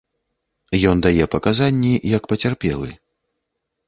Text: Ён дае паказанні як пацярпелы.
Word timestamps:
Ён 0.91 0.97
дае 1.07 1.25
паказанні 1.35 1.91
як 2.17 2.23
пацярпелы. 2.31 2.89